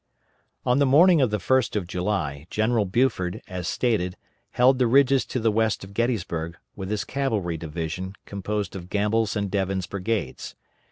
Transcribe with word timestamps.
On 0.65 0.79
the 0.79 0.87
morning 0.87 1.21
of 1.21 1.29
the 1.29 1.37
1st 1.37 1.75
of 1.75 1.85
July, 1.85 2.47
General 2.49 2.85
Buford, 2.85 3.39
as 3.47 3.67
stated, 3.67 4.17
held 4.49 4.79
the 4.79 4.87
ridges 4.87 5.27
to 5.27 5.39
the 5.39 5.51
west 5.51 5.83
of 5.83 5.93
Gettysburg, 5.93 6.57
with 6.75 6.89
his 6.89 7.03
cavalry 7.03 7.55
division, 7.55 8.15
composed 8.25 8.75
of 8.75 8.89
Gamble's 8.89 9.35
and 9.35 9.51
Devin's 9.51 9.85
brigades. 9.85 10.55